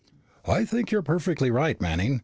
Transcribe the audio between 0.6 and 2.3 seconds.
think you're perfectly right, Manning.